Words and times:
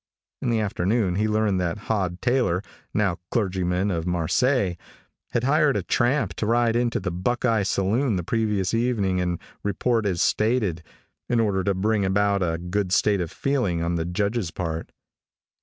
In 0.41 0.49
the 0.49 0.61
afternoon 0.61 1.13
he 1.17 1.27
learned 1.27 1.59
that 1.61 1.77
Hod 1.85 2.23
Taylor, 2.23 2.63
now 2.91 3.19
clergyman 3.29 3.89
to 3.89 4.01
Marseilles, 4.09 4.75
had 5.29 5.43
hired 5.43 5.77
a 5.77 5.83
tramp 5.83 6.33
to 6.37 6.47
ride 6.47 6.75
into 6.75 6.99
the 6.99 7.11
Buckeye 7.11 7.61
saloon 7.61 8.15
the 8.15 8.23
previous 8.23 8.73
evening 8.73 9.21
and 9.21 9.39
report 9.61 10.07
as 10.07 10.19
stated, 10.19 10.81
in 11.29 11.39
order 11.39 11.63
to 11.63 11.75
bring 11.75 12.03
about 12.03 12.41
a 12.41 12.57
good 12.57 12.91
state 12.91 13.21
of 13.21 13.29
feeling 13.31 13.83
on 13.83 13.93
the 13.93 14.03
Judge's 14.05 14.49
part. 14.49 14.89